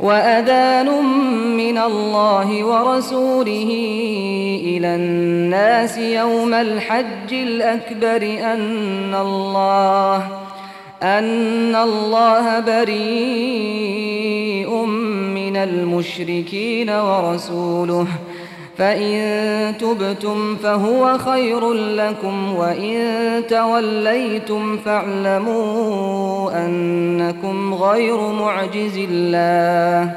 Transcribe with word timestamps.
وأذان 0.00 1.04
من 1.56 1.78
الله 1.78 2.64
ورسوله 2.64 3.70
إلى 4.64 4.94
الناس 4.94 5.98
يوم 5.98 6.54
الحج 6.54 7.32
الأكبر 7.32 8.22
أن 8.52 9.14
الله 9.14 10.16
أن 11.02 11.76
الله 11.76 12.60
بريء 12.60 13.86
من 15.34 15.56
المشركين 15.56 16.90
ورسوله 16.90 18.06
فإن 18.78 19.74
تبتم 19.78 20.56
فهو 20.56 21.18
خير 21.18 21.72
لكم 21.72 22.54
وإن 22.54 23.42
توليتم 23.48 24.76
فاعلموا 24.76 26.50
أنكم 26.66 27.74
غير 27.74 28.16
معجز 28.16 28.98
الله 29.10 30.16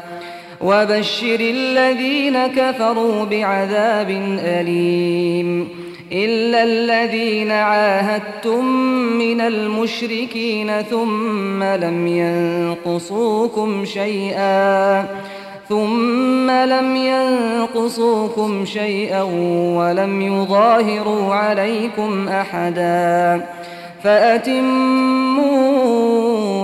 وبشر 0.61 1.39
الذين 1.39 2.47
كفروا 2.47 3.25
بعذاب 3.25 4.09
أليم 4.43 5.69
إلا 6.11 6.63
الذين 6.63 7.51
عاهدتم 7.51 8.66
من 9.17 9.41
المشركين 9.41 10.81
ثم 10.81 11.63
لم 11.63 12.07
ينقصوكم 12.07 13.85
شيئا 13.85 15.05
ثم 15.70 16.52
لم 16.52 16.95
ينقصوكم 16.95 18.66
شيئا 18.66 19.22
ولم 19.78 20.22
يظاهروا 20.22 21.34
عليكم 21.34 22.28
أحدا 22.28 23.45
فأتموا 24.03 25.47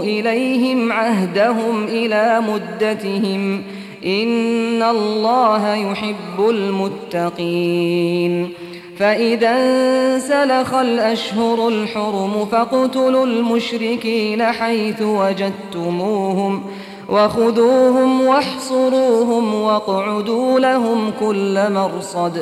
إليهم 0.03 0.91
عهدهم 0.91 1.83
إلى 1.83 2.41
مدتهم 2.47 3.61
إن 4.05 4.83
الله 4.83 5.75
يحب 5.75 6.49
المتقين 6.49 8.49
فإذا 8.97 9.49
انسلخ 9.49 10.73
الأشهر 10.73 11.67
الحرم 11.67 12.45
فاقتلوا 12.51 13.25
المشركين 13.25 14.43
حيث 14.43 15.01
وجدتموهم 15.01 16.59
ۖ 16.59 16.61
وخذوهم 17.09 18.21
واحصروهم 18.21 19.55
واقعدوا 19.55 20.59
لهم 20.59 21.11
كل 21.19 21.59
مرصد. 21.69 22.41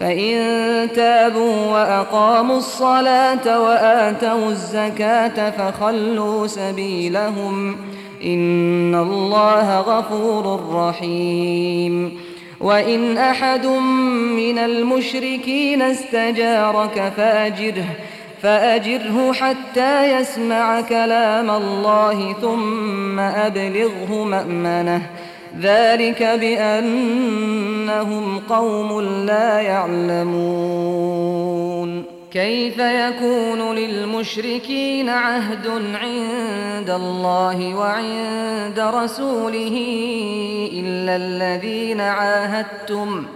فإن 0.00 0.88
تابوا 0.96 1.72
وأقاموا 1.72 2.56
الصلاة 2.56 3.60
وآتوا 3.60 4.48
الزكاة 4.48 5.50
فخلوا 5.50 6.46
سبيلهم. 6.46 7.76
إن 8.24 8.94
الله 8.94 9.80
غفور 9.80 10.60
رحيم. 10.72 12.20
وإن 12.60 13.18
أحد 13.18 13.66
من 14.36 14.58
المشركين 14.58 15.82
استجارك 15.82 17.12
فأجره. 17.16 17.84
فأجره 18.46 19.32
حتى 19.32 20.12
يسمع 20.12 20.80
كلام 20.80 21.50
الله 21.50 22.32
ثم 22.32 23.18
أبلغه 23.18 24.24
مأمنه. 24.24 25.02
ذلك 25.60 26.22
بأنهم 26.22 27.58
قوم 28.38 29.00
لا 29.00 29.60
يعلمون. 29.60 31.06
كيف 32.32 32.78
يكون 32.78 33.74
للمشركين 33.74 35.08
عهد 35.08 35.66
عند 35.94 36.90
الله 36.90 37.74
وعند 37.74 38.80
رسوله 38.80 39.86
إلا 40.72 41.16
الذين 41.16 42.00
عاهدتم 42.00 43.22
ۖ؟ 43.22 43.35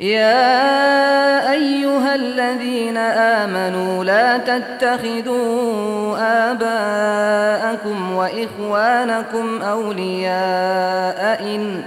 يا 0.00 1.52
أيها 1.52 2.14
الذين 2.14 2.96
آمنوا 2.96 4.04
لا 4.04 4.38
تتخذوا 4.38 6.16
آباءكم 6.50 8.12
وإخوانكم 8.12 9.62
أولياء 9.62 11.42
إن 11.42 11.82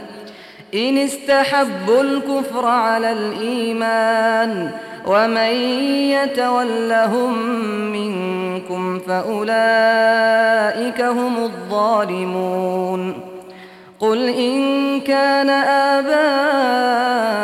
إن 0.73 0.97
استحبوا 0.97 2.01
الكفر 2.01 2.65
على 2.65 3.11
الإيمان 3.11 4.71
ومن 5.05 5.55
يتولهم 6.11 7.33
منكم 7.91 8.99
فأولئك 8.99 11.01
هم 11.01 11.43
الظالمون 11.43 13.30
قل 14.01 14.29
إن 14.29 15.01
كان 15.01 15.49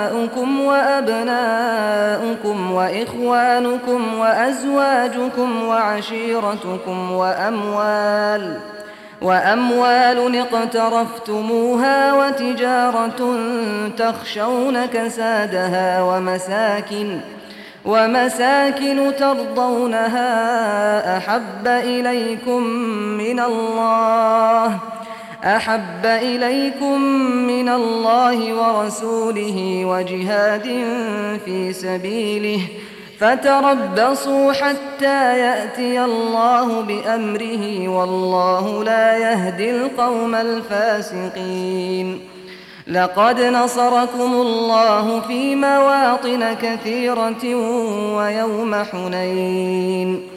آباؤكم 0.06 0.60
وأبناؤكم 0.62 1.92
وإخوانكم 2.72 4.20
وأزواجكم 4.20 5.64
وعشيرتكم 5.64 7.12
وأموال 7.12 8.60
وأموال 9.22 10.36
اقترفتموها 10.38 12.14
وتجارة 12.14 13.38
تخشون 13.98 14.86
كسادها 14.86 16.02
ومساكن 16.02 17.20
ۖ 17.34 17.38
ومساكن 17.88 19.12
ترضونها 19.20 20.28
أحب 21.18 21.68
إليكم 21.68 22.64
من 23.18 23.40
الله 23.40 24.80
أحب 25.44 26.06
إليكم 26.06 27.02
من 27.48 27.70
الله 27.70 28.54
ورسوله 28.54 29.86
وجهاد 29.86 30.64
في 31.46 31.74
سبيله 31.74 32.62
فتربصوا 33.20 34.54
حتى 34.54 35.40
يأتي 35.40 36.06
الله 36.06 36.82
بأمره 36.82 37.88
والله 37.88 38.84
لا 38.84 39.18
يهدي 39.18 39.72
القوم 39.72 40.36
الفاسقين. 40.36 42.20
لقد 42.88 43.42
نصركم 43.42 44.34
الله 44.34 45.20
في 45.20 45.56
مواطن 45.56 46.54
كثيرة 46.62 47.56
ويوم 48.16 48.76
حنين. 48.76 50.37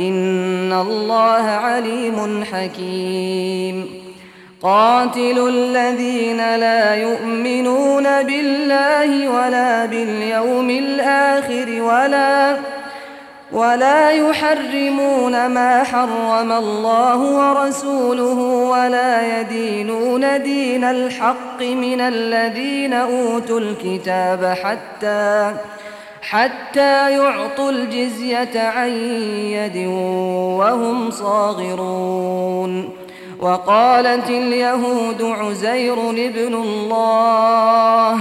إن 0.00 0.72
الله 0.72 1.42
عليم 1.42 2.44
حكيم. 2.52 4.00
قاتل 4.62 5.48
الذين 5.48 6.56
لا 6.56 6.94
يؤمنون 6.94 8.22
بالله 8.22 9.28
ولا 9.28 9.86
باليوم 9.86 10.70
الآخر 10.70 11.82
ولا 11.82 12.56
ولا 13.52 14.10
يحرمون 14.10 15.46
ما 15.46 15.84
حرم 15.84 16.52
الله 16.52 17.16
ورسوله 17.16 18.38
ولا 18.72 19.40
يدينون 19.40 20.42
دين 20.42 20.84
الحق 20.84 21.62
من 21.62 22.00
الذين 22.00 22.92
أوتوا 22.92 23.60
الكتاب 23.60 24.54
حتى 24.62 25.54
حتى 26.22 27.10
يعطوا 27.10 27.70
الجزية 27.70 28.60
عن 28.60 28.88
يد 28.88 29.86
وهم 30.56 31.10
صاغرون. 31.10 32.90
وقالت 33.40 34.30
اليهود 34.30 35.22
عزير 35.22 36.10
ابن 36.10 36.54
الله. 36.54 38.18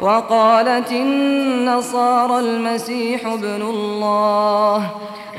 وقالت 0.00 0.92
النصارى 0.92 2.38
المسيح 2.38 3.26
ابن 3.26 3.62
الله. 3.62 4.90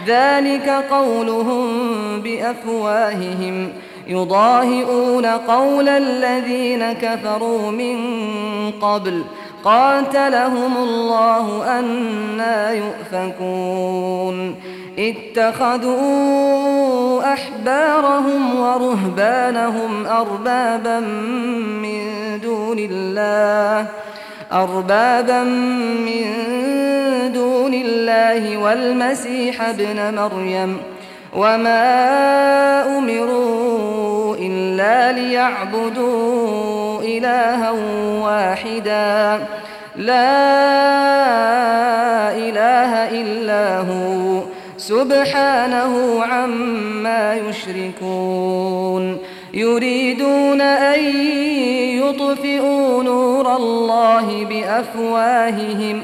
ذلك 0.08 0.70
قولهم 0.70 1.68
بأفواههم. 2.22 3.70
يضاهئون 4.08 5.26
قول 5.26 5.90
الذين 5.90 6.94
كفروا 6.94 7.72
من 7.72 7.98
قبل. 8.72 9.24
قاتلهم 9.66 10.78
الله 10.78 11.80
أنا 11.80 12.72
يؤفكون. 12.72 14.56
اتخذوا 15.00 16.04
أحبارهم 17.34 18.60
ورهبانهم 18.60 20.06
أربابا 20.06 21.00
من 21.80 22.02
دون 22.44 22.80
الله 22.80 23.88
أربابا 24.52 25.44
من 26.08 26.26
دون 27.34 27.74
الله 27.74 28.58
والمسيح 28.58 29.62
ابن 29.62 30.16
مريم. 30.16 30.95
وما 31.36 32.98
أمروا 32.98 34.36
إلا 34.36 35.12
ليعبدوا 35.12 37.02
إلها 37.02 37.72
واحدا 38.22 39.46
لا 39.96 40.36
إله 42.32 43.22
إلا 43.22 43.80
هو 43.80 44.42
سبحانه 44.78 46.24
عما 46.24 47.36
يشركون 47.36 49.18
يريدون 49.54 50.62
أن 50.62 51.00
يطفئوا 52.00 53.04
نور 53.04 53.56
الله 53.56 54.46
بأفواههم 54.46 56.04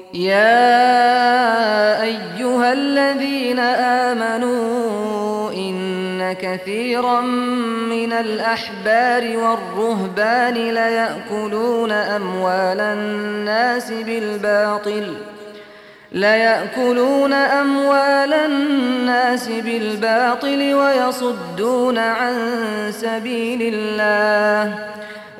يا 0.13 2.01
أيها 2.03 2.73
الذين 2.73 3.59
آمنوا 4.09 5.51
إن 5.51 6.33
كثيرا 6.33 7.21
من 7.89 8.13
الأحبار 8.13 9.37
والرهبان 9.37 10.53
ليأكلون 10.53 11.91
أموال 11.91 12.79
الناس 12.79 13.91
بالباطل 13.91 15.13
ليأكلون 16.11 17.33
أموال 17.33 18.33
الناس 18.33 19.47
بالباطل 19.47 20.73
ويصدون 20.73 21.97
عن 21.97 22.35
سبيل 22.91 23.73
الله. 23.73 24.91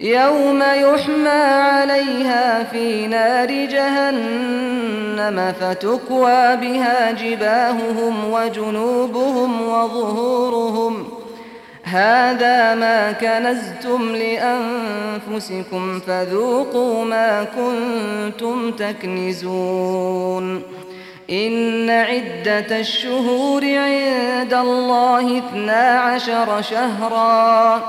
يوم 0.00 0.62
يحمى 0.62 1.28
عليها 1.28 2.64
في 2.64 3.06
نار 3.06 3.48
جهنم 3.48 5.52
فتكوى 5.60 6.56
بها 6.56 7.10
جباههم 7.10 8.32
وجنوبهم 8.32 9.68
وظهورهم. 9.68 11.08
هذا 11.84 12.74
ما 12.74 13.12
كنزتم 13.12 14.16
لأنفسكم 14.16 16.00
فذوقوا 16.00 17.04
ما 17.04 17.44
كنتم 17.44 18.70
تكنزون. 18.70 20.62
إن 21.30 21.90
عدة 21.90 22.80
الشهور 22.80 23.64
عند 23.64 24.54
الله 24.54 25.38
اثنا 25.38 26.00
عشر 26.00 26.62
شهراً. 26.62 27.82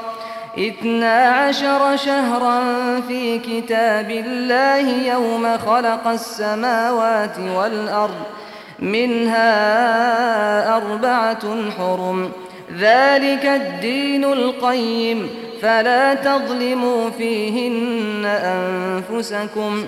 اثنا 0.58 1.30
عشر 1.30 1.96
شهرا 1.96 2.64
في 3.08 3.40
كتاب 3.40 4.12
الله 4.12 5.08
يوم 5.14 5.58
خلق 5.58 6.08
السماوات 6.08 7.40
والأرض 7.56 8.24
منها 8.80 9.48
أربعة 10.78 11.72
حرم. 11.78 12.32
ذلك 12.80 13.46
الدين 13.46 14.24
القيم 14.24 15.30
فلا 15.62 16.14
تظلموا 16.14 17.10
فيهن 17.10 18.26
أنفسكم. 18.26 19.88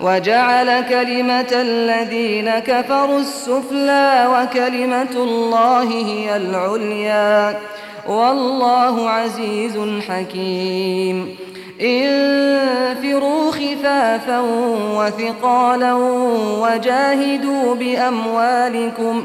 وجعل 0.00 0.80
كلمة 0.80 1.48
الذين 1.52 2.50
كفروا 2.50 3.18
السفلى 3.18 4.26
وكلمة 4.34 5.14
الله 5.14 6.06
هي 6.06 6.36
العليا. 6.36 7.58
والله 8.08 9.10
عزيز 9.10 9.78
حكيم. 10.08 11.36
انفروا 11.80 13.50
خفافا 13.50 14.40
وثقالا 14.94 15.94
وجاهدوا 16.62 17.74
بأموالكم. 17.74 19.24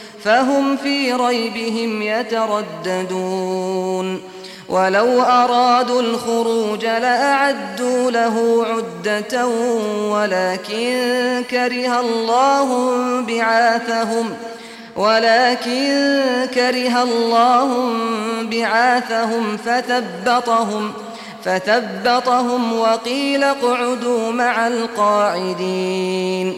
فهم 0.23 0.77
في 0.77 1.13
ريبهم 1.13 2.01
يترددون. 2.01 3.61
ولو 4.71 5.21
أرادوا 5.21 6.01
الخروج 6.01 6.85
لأعدوا 6.85 8.11
له 8.11 8.65
عدة 8.65 9.47
ولكن 10.09 11.43
كره 11.49 11.99
الله 11.99 12.91
بعاثهم 13.21 14.33
ولكن 14.95 16.11
كره 16.53 17.03
الله 17.03 17.93
بعاثهم 18.43 19.57
فثبطهم 19.57 20.93
فثبطهم 21.43 22.79
وقيل 22.79 23.43
اقعدوا 23.43 24.31
مع 24.31 24.67
القاعدين. 24.67 26.57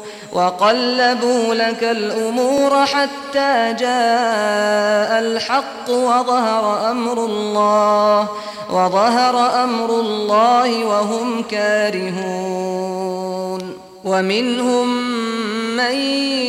وقلبوا 0.33 1.53
لك 1.53 1.83
الأمور 1.83 2.85
حتى 2.85 3.73
جاء 3.79 5.19
الحق 5.19 5.89
وظهر 5.89 6.91
أمر 6.91 7.25
الله 7.25 8.27
وظهر 8.73 9.63
أمر 9.63 9.99
الله 9.99 10.85
وهم 10.85 11.43
كارهون. 11.43 12.91
ومنهم 14.03 14.87
من 15.77 15.95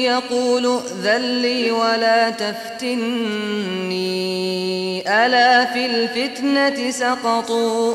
يقول 0.02 0.66
ائذن 0.66 1.42
لي 1.42 1.70
ولا 1.70 2.30
تفتني 2.30 4.02
ألا 5.26 5.64
في 5.64 5.86
الفتنة 5.86 6.90
سقطوا؟ 6.90 7.94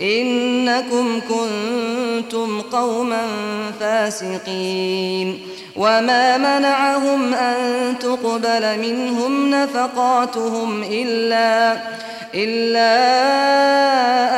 إنكم 0.00 1.20
كنتم 1.28 2.60
قوما 2.60 3.26
فاسقين. 3.80 5.38
وما 5.78 6.38
منعهم 6.38 7.34
أن 7.34 7.94
تقبل 7.98 8.78
منهم 8.78 9.50
نفقاتهم 9.50 10.82
إلا 10.82 11.76
إلا 12.34 12.94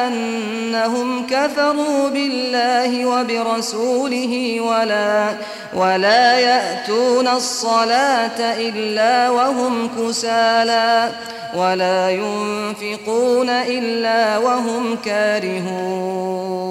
أنهم 0.06 1.26
كفروا 1.26 2.08
بالله 2.08 3.06
وبرسوله 3.06 4.60
ولا 4.60 5.30
ولا 5.74 6.38
يأتون 6.38 7.28
الصلاة 7.28 8.40
إلا 8.40 9.30
وهم 9.30 9.88
كسالى 9.98 11.10
ولا 11.56 12.10
ينفقون 12.10 13.48
إلا 13.50 14.38
وهم 14.38 14.96
كارهون. 15.04 16.70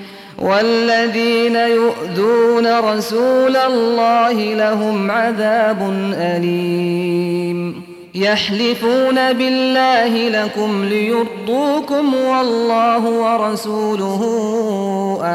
والذين 0.41 1.55
يؤذون 1.55 2.79
رسول 2.79 3.55
الله 3.55 4.33
لهم 4.33 5.11
عذاب 5.11 6.11
أليم. 6.13 7.81
يحلفون 8.15 9.33
بالله 9.33 10.29
لكم 10.29 10.85
ليرضوكم 10.85 12.13
والله 12.15 13.09
ورسوله 13.09 14.21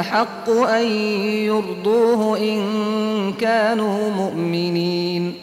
أحق 0.01 0.51
أن 0.51 0.87
يرضوه 1.27 2.39
إن 2.39 2.63
كانوا 3.41 4.11
مؤمنين. 4.11 5.35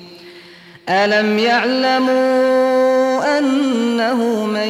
ألم 0.89 1.39
يعلموا 1.39 3.37
أنه 3.39 4.45
من 4.45 4.69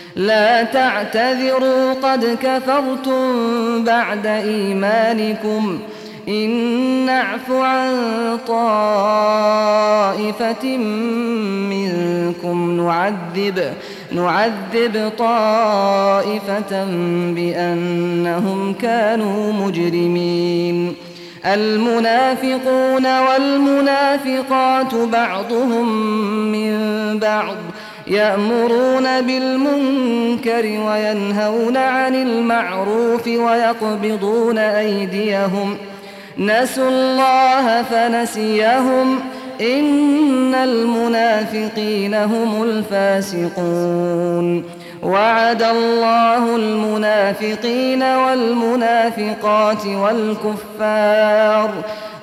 لا 0.15 0.63
تعتذروا 0.63 1.93
قد 1.93 2.37
كفرتم 2.43 3.83
بعد 3.83 4.27
إيمانكم. 4.27 5.79
إن 6.27 6.49
نعف 7.05 7.51
عن 7.51 7.89
طائفة 8.47 9.67
منكم 11.69 12.81
نعذب 12.81 13.73
نعذب 14.11 15.11
طائفة 15.17 16.85
بأنهم 17.35 18.73
كانوا 18.73 19.53
مجرمين. 19.53 20.95
المنافقون 21.45 23.19
والمنافقات 23.19 24.95
بعضهم 24.95 25.87
من 26.51 26.79
بعض 27.19 27.55
يأمرون 28.07 29.21
بالمنكر 29.21 30.65
وينهون 30.65 31.77
عن 31.77 32.15
المعروف 32.15 33.27
ويقبضون 33.27 34.57
أيديهم. 34.57 35.77
نسوا 36.37 36.89
الله 36.89 37.83
فنسيهم. 37.83 39.19
إن 39.61 40.55
المنافقين 40.55 42.13
هم 42.13 42.63
الفاسقون. 42.63 44.63
وعد 45.03 45.63
الله 45.63 46.55
المنافقين 46.55 48.03
والمنافقات 48.03 49.85
والكفار 49.85 51.71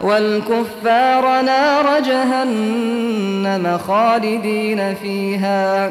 والكفار 0.01 1.41
نار 1.41 2.01
جهنم 2.01 3.79
خالدين 3.79 4.95
فيها 4.95 5.91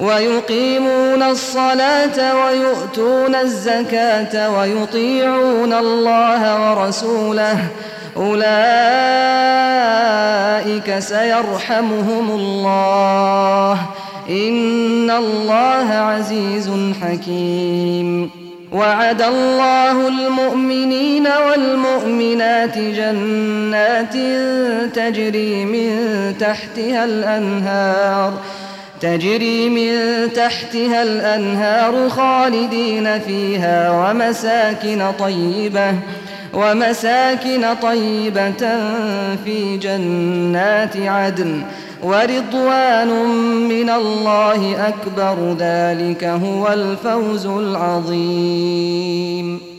ويقيمون 0.00 1.22
الصلاة 1.22 2.44
ويؤتون 2.44 3.34
الزكاة 3.34 4.58
ويطيعون 4.58 5.72
الله 5.72 6.70
ورسوله. 6.70 7.58
أولئك 8.16 8.58
سيرحمهم 10.98 12.30
الله. 12.30 13.78
إن 14.30 15.10
الله 15.10 15.92
عزيز 15.92 16.70
حكيم. 17.02 18.30
وعد 18.72 19.22
الله 19.22 20.08
المؤمنين 20.08 21.26
والمؤمنات 21.26 22.78
جنات 22.78 24.14
تجري 24.94 25.64
من 25.64 26.34
تحتها 26.40 27.04
الأنهار. 27.04 28.32
تجري 29.00 29.68
من 29.68 29.92
تحتها 30.32 31.02
الأنهار 31.02 32.08
خالدين 32.08 33.18
فيها 33.18 33.90
ومساكن 33.90 35.12
طيبة 35.18 35.94
ومساكن 36.54 37.74
طيبة 37.82 38.80
في 39.44 39.76
جنات 39.76 40.96
عدن 40.96 41.62
ورضوان 42.02 43.08
من 43.68 43.90
الله 43.90 44.88
أكبر 44.88 45.56
ذلك 45.58 46.24
هو 46.24 46.68
الفوز 46.68 47.46
العظيم. 47.46 48.90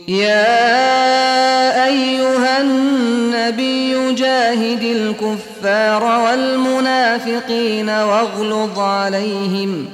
يا 0.08 1.84
أيها 1.86 2.60
النبي 2.60 4.14
جاهد 4.14 4.82
الكفار 4.82 6.04
والمنافقين 6.04 7.88
واغلظ 7.88 8.78
عليهم 8.78 9.86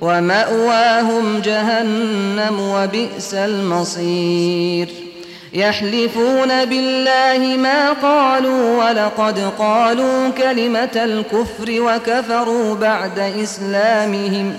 ومأواهم 0.00 1.40
جهنم 1.40 2.60
وبئس 2.60 3.34
المصير. 3.34 4.88
يحلفون 5.52 6.64
بالله 6.64 7.56
ما 7.56 7.92
قالوا 7.92 8.84
ولقد 8.84 9.52
قالوا 9.58 10.28
كلمة 10.28 10.96
الكفر 10.96 11.70
وكفروا 11.70 12.74
بعد 12.74 13.18
إسلامهم. 13.18 14.58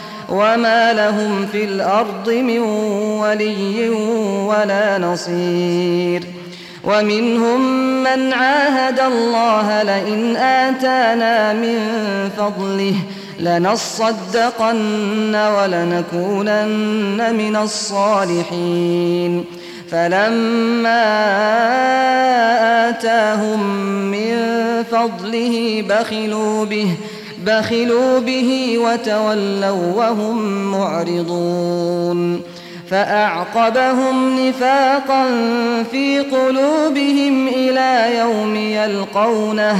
وما 0.31 0.93
لهم 0.93 1.45
في 1.51 1.63
الأرض 1.63 2.29
من 2.29 2.59
ولي 3.19 3.89
ولا 4.47 4.97
نصير 4.97 6.23
ومنهم 6.83 7.61
من 8.03 8.33
عاهد 8.33 8.99
الله 8.99 9.83
لئن 9.83 10.35
آتانا 10.37 11.53
من 11.53 11.79
فضله 12.37 12.93
لنصدقن 13.39 15.35
ولنكونن 15.35 17.35
من 17.35 17.55
الصالحين 17.55 19.45
فلما 19.91 21.03
آتاهم 22.89 23.63
من 24.11 24.35
فضله 24.91 25.83
بخلوا 25.89 26.65
به 26.65 26.91
بخلوا 27.45 28.19
به 28.19 28.77
وتولوا 28.77 29.93
وهم 29.95 30.37
معرضون 30.71 32.41
فأعقبهم 32.89 34.39
نفاقا 34.39 35.25
في 35.91 36.19
قلوبهم 36.19 37.47
إلى 37.47 38.17
يوم 38.17 38.55
يلقونه 38.55 39.77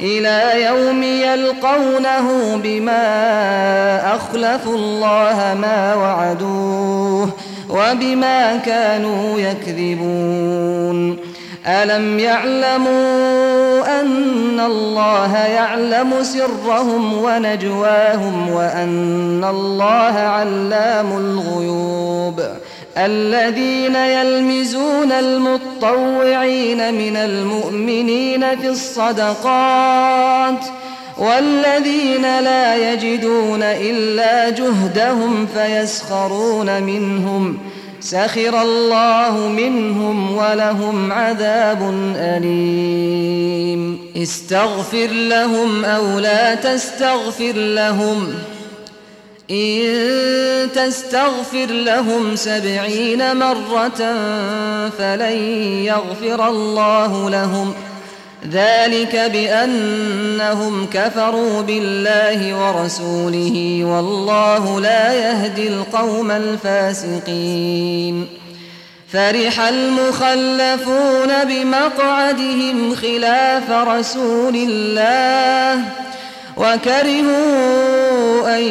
إلى 0.00 0.64
يوم 0.64 1.02
يلقونه 1.02 2.56
بما 2.56 4.16
أخلفوا 4.16 4.74
الله 4.74 5.56
ما 5.60 5.94
وعدوه 5.94 7.30
وبما 7.68 8.56
كانوا 8.56 9.40
يكذبون 9.40 11.29
ألم 11.66 12.18
يعلموا 12.18 14.00
أن 14.00 14.60
الله 14.60 15.36
يعلم 15.36 16.22
سرهم 16.22 17.18
ونجواهم 17.22 18.50
وأن 18.50 19.44
الله 19.44 20.18
علام 20.18 21.12
الغيوب 21.16 22.42
الذين 22.96 23.94
يلمزون 23.94 25.12
المطوعين 25.12 26.94
من 26.94 27.16
المؤمنين 27.16 28.56
في 28.60 28.68
الصدقات 28.68 30.64
والذين 31.18 32.40
لا 32.40 32.92
يجدون 32.92 33.62
إلا 33.62 34.50
جهدهم 34.50 35.46
فيسخرون 35.46 36.82
منهم 36.82 37.58
سخر 38.00 38.62
الله 38.62 39.48
منهم 39.48 40.36
ولهم 40.36 41.12
عذاب 41.12 42.12
أليم. 42.16 43.98
استغفر 44.16 45.06
لهم 45.06 45.84
أو 45.84 46.18
لا 46.18 46.54
تستغفر 46.54 47.52
لهم. 47.52 48.34
إن 49.50 50.68
تستغفر 50.74 51.66
لهم 51.66 52.36
سبعين 52.36 53.36
مرة 53.36 54.14
فلن 54.98 55.36
يغفر 55.84 56.48
الله 56.48 57.30
لهم. 57.30 57.74
ذلك 58.48 59.30
بأنهم 59.32 60.86
كفروا 60.86 61.60
بالله 61.60 62.54
ورسوله 62.54 63.84
والله 63.84 64.80
لا 64.80 65.12
يهدي 65.12 65.68
القوم 65.68 66.30
الفاسقين. 66.30 68.26
فرح 69.12 69.60
المخلفون 69.60 71.44
بمقعدهم 71.44 72.94
خلاف 72.94 73.70
رسول 73.70 74.56
الله 74.56 75.84
وكرهوا 76.56 78.56
أن 78.56 78.62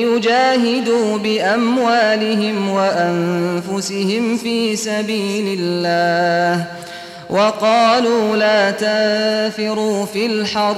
يجاهدوا 0.00 1.18
بأموالهم 1.18 2.70
وأنفسهم 2.70 4.36
في 4.36 4.76
سبيل 4.76 5.58
الله. 5.60 6.85
وقالوا 7.30 8.36
لا 8.36 8.70
تنفروا 8.70 10.06
في 10.06 10.26
الحر. 10.26 10.76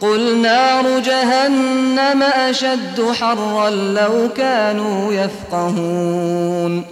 قل 0.00 0.36
نار 0.36 0.98
جهنم 0.98 2.22
أشد 2.22 3.12
حرا 3.20 3.70
لو 3.70 4.28
كانوا 4.36 5.12
يفقهون. 5.12 6.84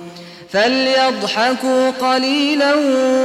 فليضحكوا 0.51 1.91
قليلا 1.91 2.75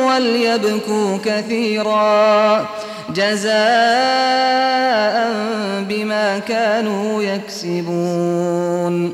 وليبكوا 0.06 1.18
كثيرا. 1.26 2.70
جزاء 3.10 3.56
بما 5.90 6.40
كانوا 6.48 7.24
يكسبون. 7.24 9.14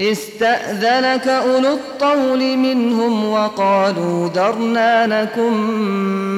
استأذنك 0.00 1.28
أولو 1.28 1.72
الطول 1.72 2.56
منهم 2.56 3.30
وقالوا 3.30 4.28
درنا 4.28 5.06
نكن 5.06 5.52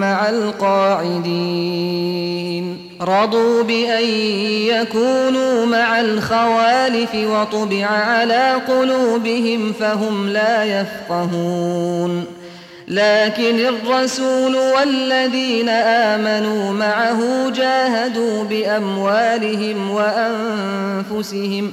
مع 0.01 0.29
القاعدين. 0.29 1.77
رضوا 3.01 3.62
بأن 3.62 4.05
يكونوا 4.66 5.66
مع 5.66 6.01
الخوالف 6.01 7.14
وطبع 7.14 7.87
على 7.87 8.53
قلوبهم 8.69 9.73
فهم 9.73 10.29
لا 10.29 10.64
يفقهون. 10.64 12.25
لكن 12.88 13.59
الرسول 13.59 14.57
والذين 14.57 15.69
آمنوا 15.69 16.73
معه 16.73 17.51
جاهدوا 17.51 18.45
بأموالهم 18.45 19.90
وأنفسهم 19.90 21.73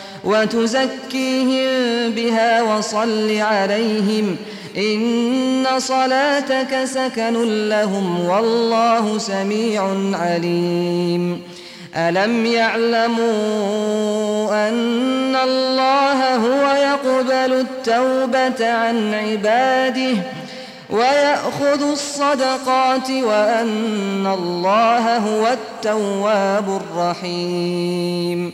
وصل 2.61 3.37
عليهم 3.37 4.37
إن 4.77 5.65
صلاتك 5.77 6.85
سكن 6.85 7.69
لهم 7.69 8.25
والله 8.25 9.17
سميع 9.17 9.83
عليم. 10.13 11.41
ألم 11.95 12.45
يعلموا 12.45 13.21
أن 14.69 15.35
الله 15.35 16.35
هو 16.35 16.75
يقبل 16.75 17.53
التوبة 17.53 18.71
عن 18.71 19.13
عباده 19.13 20.13
ويأخذ 20.89 21.91
الصدقات 21.91 23.09
وأن 23.09 24.27
الله 24.27 25.17
هو 25.17 25.47
التواب 25.47 26.81
الرحيم. 26.81 28.53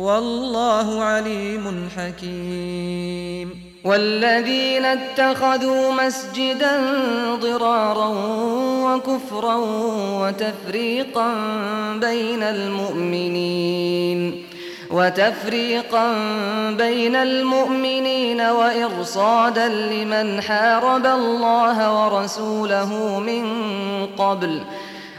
والله 0.00 1.02
عليم 1.02 1.88
حكيم. 1.96 3.70
والذين 3.84 4.84
اتخذوا 4.84 5.92
مسجدا 5.92 6.80
ضرارا 7.40 8.08
وكفرا 8.84 9.56
وتفريقا 10.20 11.32
بين 11.94 12.42
المؤمنين 12.42 14.20
وتفريقا 14.90 16.12
بين 16.70 17.16
المؤمنين 17.16 18.40
وإرصادا 18.40 19.68
لمن 19.68 20.42
حارب 20.42 21.06
الله 21.06 22.04
ورسوله 22.04 23.18
من 23.18 23.44
قبل 24.18 24.60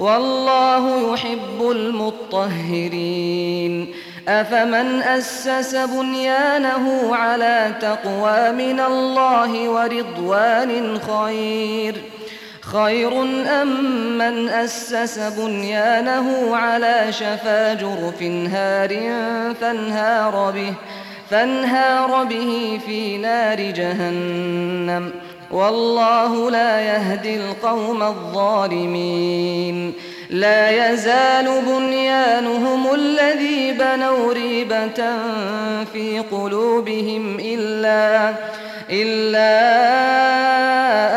والله 0.00 1.12
يحب 1.12 1.70
المطهرين. 1.70 3.14
أفمن 4.28 5.02
أسس 5.02 5.74
بنيانه 5.74 7.16
على 7.16 7.72
تقوى 7.80 8.52
من 8.52 8.80
الله 8.80 9.68
ورضوان 9.68 10.98
خير 10.98 11.94
ۖ؟ 11.94 11.96
خير 12.72 13.22
أم 13.62 13.68
من 14.18 14.48
أسس 14.48 15.18
بنيانه 15.18 16.56
على 16.56 17.06
شفا 17.10 17.74
جرف 17.74 18.22
هار 18.22 18.88
فانهار 19.60 20.50
به 20.50 20.74
فانهار 21.30 22.24
به 22.24 22.80
في 22.86 23.18
نار 23.18 23.60
جهنم. 23.60 25.12
والله 25.50 26.50
لا 26.50 26.80
يهدي 26.80 27.36
القوم 27.36 28.02
الظالمين. 28.02 29.92
لا 30.30 30.92
يزال 30.92 31.62
بنيانهم 31.66 32.94
الذي 32.94 33.72
بنوا 33.72 34.32
ريبة 34.32 35.18
في 35.92 36.22
قلوبهم 36.32 37.36
إلا 37.40 38.34
إلا 38.90 39.60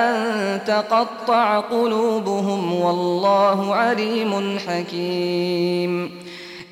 أن 0.09 0.59
تقطع 0.67 1.59
قلوبهم. 1.59 2.73
والله 2.73 3.75
عليم 3.75 4.59
حكيم. 4.67 6.11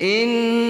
إن 0.02 0.41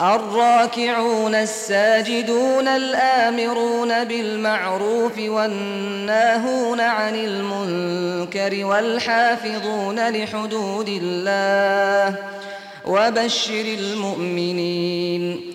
الراكعون 0.00 1.34
الساجدون 1.34 2.68
الآمرون 2.68 4.04
بالمعروف 4.04 5.18
والناهون 5.18 6.80
عن 6.80 7.14
المنكر 7.14 8.64
والحافظون 8.64 10.08
لحدود 10.08 10.88
الله 10.88 12.16
وبشر 12.86 13.64
المؤمنين 13.78 15.54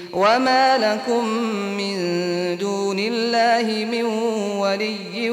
وما 0.13 0.77
لكم 0.77 1.25
من 1.77 1.97
دون 2.57 2.99
الله 2.99 3.85
من 3.85 4.03
ولي 4.59 5.31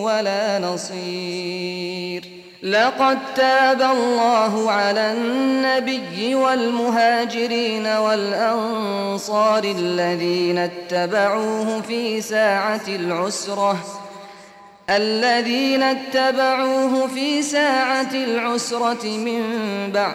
ولا 0.00 0.58
نصير 0.58 2.24
لقد 2.62 3.18
تاب 3.36 3.82
الله 3.82 4.70
على 4.70 5.12
النبي 5.12 6.34
والمهاجرين 6.34 7.86
والأنصار 7.86 9.64
الذين 9.64 10.58
اتبعوه 10.58 11.80
في 11.80 12.20
ساعة 12.20 12.88
العسرة 12.88 13.76
الذين 14.90 15.82
اتبعوه 15.82 17.06
في 17.06 17.42
ساعة 17.42 18.10
العسرة 18.14 19.06
من 19.06 19.42
بعد 19.94 20.14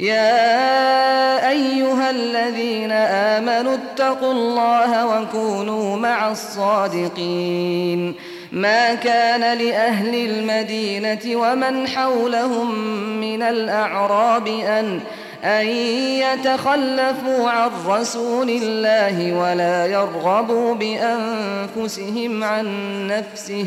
يا 0.00 1.48
أيها 1.50 2.10
الذين 2.10 2.92
آمنوا 2.92 3.74
اتقوا 3.74 4.32
الله 4.32 5.06
وكونوا 5.06 5.96
مع 5.96 6.30
الصادقين. 6.30 8.14
ما 8.52 8.94
كان 8.94 9.58
لأهل 9.58 10.14
المدينة 10.14 11.36
ومن 11.36 11.88
حولهم 11.88 12.74
من 13.20 13.42
الأعراب 13.42 14.48
أن 14.48 15.00
أن 15.44 15.66
يتخلفوا 16.24 17.50
عن 17.50 17.70
رسول 17.86 18.50
الله 18.50 19.32
ولا 19.32 19.86
يرغبوا 19.86 20.74
بأنفسهم 20.74 22.44
عن 22.44 22.66
نفسه. 23.06 23.66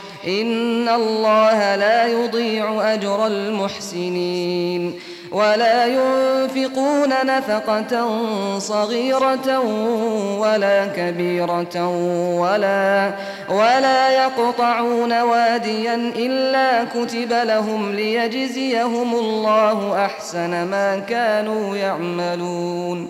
إن 0.27 0.89
الله 0.89 1.75
لا 1.75 2.07
يضيع 2.07 2.93
أجر 2.93 3.27
المحسنين 3.27 4.99
ولا 5.31 5.85
ينفقون 5.85 7.09
نفقة 7.25 8.19
صغيرة 8.59 9.59
ولا 10.39 10.85
كبيرة 10.85 11.87
ولا 12.39 13.11
ولا 13.49 14.09
يقطعون 14.09 15.21
واديا 15.21 15.95
إلا 16.15 16.83
كتب 16.83 17.33
لهم 17.33 17.91
ليجزيهم 17.91 19.15
الله 19.15 20.05
أحسن 20.05 20.49
ما 20.65 20.99
كانوا 21.09 21.77
يعملون 21.77 23.09